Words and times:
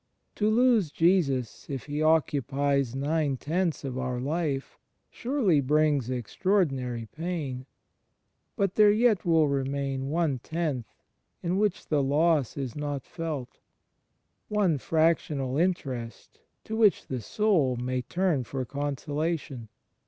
To 0.33 0.49
lose 0.49 0.89
Jesus 0.89 1.69
if 1.69 1.83
He 1.85 2.01
occupies 2.01 2.95
nine 2.95 3.37
tenths 3.37 3.83
of 3.83 3.99
our 3.99 4.19
life 4.19 4.79
surely 5.11 5.61
brings 5.61 6.09
extraordinary 6.09 7.05
pain; 7.05 7.67
but 8.55 8.73
there 8.73 8.89
yet 8.91 9.25
will 9.25 9.47
remain 9.47 10.09
one 10.09 10.39
tenth 10.39 10.87
in 11.43 11.59
which 11.59 11.85
the 11.85 12.01
loss 12.01 12.57
is 12.57 12.75
not 12.75 13.05
felt— 13.05 13.59
one 14.59 14.79
fractional 14.79 15.55
interest 15.59 16.39
to 16.63 16.75
which 16.75 17.05
the 17.05 17.21
soul 17.21 17.75
may 17.75 18.01
turn 18.01 18.43
for 18.43 18.65
consolation. 18.65 19.69